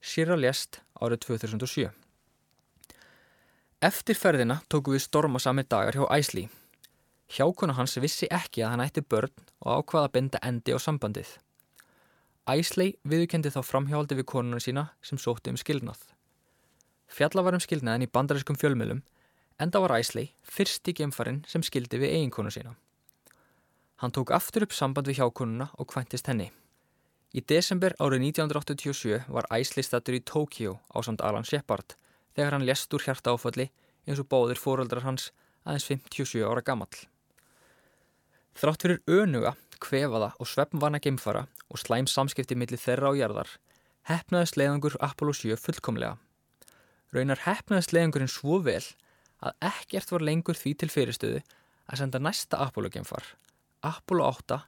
Schirra 0.01 0.39
lést 0.39 0.83
árið 1.03 1.27
2007. 1.27 2.06
Eftir 3.85 4.17
ferðina 4.17 4.63
tóku 4.73 4.95
við 4.95 5.03
storma 5.05 5.37
sami 5.37 5.61
dagar 5.69 5.93
hjá 5.93 6.07
Æsli 6.17 6.47
Hjákona 7.29 7.75
hans 7.77 7.99
vissi 8.01 8.25
ekki 8.33 8.63
að 8.65 8.71
hann 8.73 8.83
ætti 8.87 9.03
börn 9.05 9.35
og 9.61 9.83
ákvaða 9.83 10.09
að 10.09 10.15
binda 10.15 10.41
endi 10.41 10.73
á 10.73 10.81
sambandið. 10.81 11.29
Æsley 12.49 12.95
viðkendi 13.05 13.53
þá 13.53 13.59
framhjáldi 13.69 14.17
við 14.17 14.29
konuna 14.33 14.63
sína 14.65 14.87
sem 15.05 15.21
sótti 15.21 15.53
um 15.53 15.59
skilnað. 15.61 15.99
Fjalla 17.07 17.45
var 17.45 17.59
um 17.59 17.61
skilnaðin 17.61 18.07
í 18.07 18.09
bandariskum 18.09 18.57
fjölmjölum 18.57 19.03
enda 19.61 19.85
var 19.85 19.99
Æsley 19.99 20.31
fyrsti 20.41 20.97
gemfarinn 20.97 21.43
sem 21.45 21.61
skildi 21.61 22.01
við 22.01 22.17
eiginkonu 22.17 22.55
sína. 22.57 22.73
Hann 24.01 24.17
tók 24.17 24.33
aftur 24.33 24.65
upp 24.65 24.73
samband 24.73 25.13
við 25.13 25.21
hjákonuna 25.21 25.69
og 25.77 25.93
kventist 25.93 26.33
henni. 26.33 26.49
Í 27.37 27.45
desember 27.45 27.93
árið 28.01 28.25
1987 28.33 29.29
var 29.29 29.53
Æsley 29.53 29.85
stattur 29.85 30.17
í 30.17 30.25
Tókjó 30.25 30.79
á 30.97 30.99
samt 31.05 31.21
Alan 31.21 31.45
Shepard 31.45 31.99
þegar 32.37 32.57
hann 32.57 32.67
lest 32.69 32.93
úr 32.95 33.05
hjarta 33.07 33.33
áfalli 33.33 33.71
eins 34.07 34.21
og 34.23 34.29
báðir 34.31 34.61
fóröldrar 34.61 35.07
hans 35.07 35.31
aðeins 35.67 35.89
57 35.89 36.45
ára 36.47 36.63
gammal. 36.63 36.93
Þrátt 38.57 38.85
fyrir 38.85 39.03
önuga, 39.11 39.57
kvefaða 39.83 40.31
og 40.41 40.49
svefnvana 40.49 41.01
geimfara 41.03 41.47
og 41.69 41.81
slæm 41.81 42.07
samskipti 42.09 42.57
millir 42.57 42.81
þeirra 42.81 43.13
á 43.13 43.19
jarðar, 43.19 43.51
hefnaðist 44.09 44.57
leiðangur 44.57 44.97
Apollo 45.05 45.35
7 45.37 45.59
fullkomlega. 45.61 46.17
Raunar 47.13 47.43
hefnaðist 47.45 47.93
leiðangurinn 47.93 48.33
svo 48.33 48.61
vel 48.65 48.85
að 49.45 49.57
ekkert 49.69 50.13
var 50.15 50.25
lengur 50.25 50.57
því 50.57 50.73
til 50.81 50.93
fyrirstöðu 50.93 51.43
að 51.87 52.01
senda 52.01 52.23
næsta 52.23 52.61
Apollo 52.63 52.91
geimfar, 52.95 53.27
Apollo 53.85 54.31
8, 54.33 54.61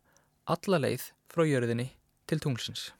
alla 0.52 0.82
leið 0.84 1.08
frá 1.32 1.46
jörðinni 1.48 1.90
til 2.28 2.40
tunglsins. 2.42 2.90